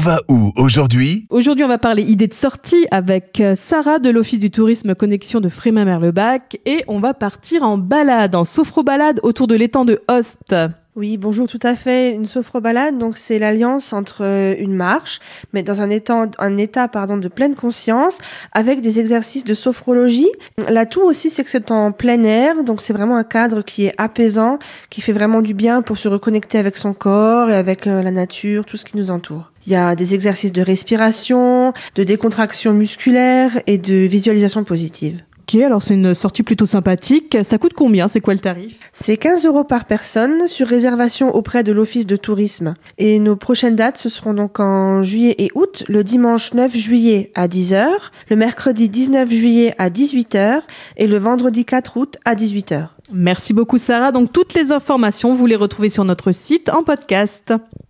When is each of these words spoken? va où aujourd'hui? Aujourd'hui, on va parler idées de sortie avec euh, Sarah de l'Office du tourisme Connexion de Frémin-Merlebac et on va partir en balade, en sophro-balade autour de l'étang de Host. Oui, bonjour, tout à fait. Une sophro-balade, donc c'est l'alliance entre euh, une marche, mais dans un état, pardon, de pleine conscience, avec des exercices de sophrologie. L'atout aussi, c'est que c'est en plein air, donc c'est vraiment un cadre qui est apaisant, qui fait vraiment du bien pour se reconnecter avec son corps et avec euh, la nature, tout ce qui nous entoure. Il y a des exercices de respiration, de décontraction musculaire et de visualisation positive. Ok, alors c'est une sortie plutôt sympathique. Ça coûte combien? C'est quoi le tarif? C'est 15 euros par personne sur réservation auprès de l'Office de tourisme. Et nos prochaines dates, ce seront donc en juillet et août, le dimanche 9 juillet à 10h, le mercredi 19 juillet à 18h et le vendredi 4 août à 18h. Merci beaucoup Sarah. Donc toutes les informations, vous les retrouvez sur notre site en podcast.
va 0.00 0.22
où 0.28 0.50
aujourd'hui? 0.56 1.26
Aujourd'hui, 1.28 1.62
on 1.62 1.68
va 1.68 1.76
parler 1.76 2.02
idées 2.02 2.26
de 2.26 2.34
sortie 2.34 2.86
avec 2.90 3.38
euh, 3.40 3.54
Sarah 3.54 3.98
de 3.98 4.08
l'Office 4.08 4.40
du 4.40 4.50
tourisme 4.50 4.94
Connexion 4.94 5.40
de 5.40 5.50
Frémin-Merlebac 5.50 6.58
et 6.64 6.84
on 6.88 7.00
va 7.00 7.12
partir 7.12 7.62
en 7.62 7.76
balade, 7.76 8.34
en 8.34 8.46
sophro-balade 8.46 9.20
autour 9.22 9.46
de 9.46 9.54
l'étang 9.54 9.84
de 9.84 10.00
Host. 10.08 10.54
Oui, 10.96 11.18
bonjour, 11.18 11.46
tout 11.46 11.60
à 11.62 11.76
fait. 11.76 12.10
Une 12.10 12.26
sophro-balade, 12.26 12.98
donc 12.98 13.16
c'est 13.16 13.38
l'alliance 13.38 13.92
entre 13.92 14.24
euh, 14.24 14.56
une 14.58 14.74
marche, 14.74 15.20
mais 15.52 15.62
dans 15.62 15.80
un 15.80 15.88
état, 15.88 16.88
pardon, 16.88 17.16
de 17.16 17.28
pleine 17.28 17.54
conscience, 17.54 18.18
avec 18.50 18.82
des 18.82 18.98
exercices 18.98 19.44
de 19.44 19.54
sophrologie. 19.54 20.28
L'atout 20.68 21.02
aussi, 21.02 21.30
c'est 21.30 21.44
que 21.44 21.50
c'est 21.50 21.70
en 21.70 21.92
plein 21.92 22.24
air, 22.24 22.64
donc 22.64 22.82
c'est 22.82 22.92
vraiment 22.92 23.16
un 23.16 23.24
cadre 23.24 23.62
qui 23.62 23.86
est 23.86 23.94
apaisant, 23.98 24.58
qui 24.90 25.00
fait 25.00 25.12
vraiment 25.12 25.42
du 25.42 25.54
bien 25.54 25.80
pour 25.80 25.96
se 25.96 26.08
reconnecter 26.08 26.58
avec 26.58 26.76
son 26.76 26.92
corps 26.92 27.48
et 27.50 27.54
avec 27.54 27.86
euh, 27.86 28.02
la 28.02 28.10
nature, 28.10 28.66
tout 28.66 28.76
ce 28.76 28.84
qui 28.84 28.96
nous 28.96 29.12
entoure. 29.12 29.52
Il 29.66 29.72
y 29.72 29.76
a 29.76 29.94
des 29.94 30.14
exercices 30.16 30.52
de 30.52 30.62
respiration, 30.62 31.72
de 31.94 32.02
décontraction 32.02 32.72
musculaire 32.72 33.60
et 33.68 33.78
de 33.78 33.94
visualisation 33.94 34.64
positive. 34.64 35.22
Ok, 35.52 35.60
alors 35.62 35.82
c'est 35.82 35.94
une 35.94 36.14
sortie 36.14 36.44
plutôt 36.44 36.66
sympathique. 36.66 37.38
Ça 37.42 37.58
coûte 37.58 37.72
combien? 37.74 38.06
C'est 38.06 38.20
quoi 38.20 38.34
le 38.34 38.40
tarif? 38.40 38.76
C'est 38.92 39.16
15 39.16 39.46
euros 39.46 39.64
par 39.64 39.84
personne 39.84 40.46
sur 40.46 40.68
réservation 40.68 41.34
auprès 41.34 41.64
de 41.64 41.72
l'Office 41.72 42.06
de 42.06 42.14
tourisme. 42.14 42.74
Et 42.98 43.18
nos 43.18 43.34
prochaines 43.34 43.74
dates, 43.74 43.98
ce 43.98 44.08
seront 44.08 44.32
donc 44.32 44.60
en 44.60 45.02
juillet 45.02 45.34
et 45.38 45.50
août, 45.56 45.82
le 45.88 46.04
dimanche 46.04 46.54
9 46.54 46.76
juillet 46.76 47.32
à 47.34 47.48
10h, 47.48 47.88
le 48.28 48.36
mercredi 48.36 48.88
19 48.88 49.28
juillet 49.28 49.74
à 49.78 49.90
18h 49.90 50.60
et 50.96 51.08
le 51.08 51.18
vendredi 51.18 51.64
4 51.64 51.96
août 51.96 52.16
à 52.24 52.36
18h. 52.36 52.86
Merci 53.12 53.52
beaucoup 53.52 53.78
Sarah. 53.78 54.12
Donc 54.12 54.32
toutes 54.32 54.54
les 54.54 54.70
informations, 54.70 55.34
vous 55.34 55.46
les 55.46 55.56
retrouvez 55.56 55.88
sur 55.88 56.04
notre 56.04 56.30
site 56.30 56.68
en 56.68 56.84
podcast. 56.84 57.52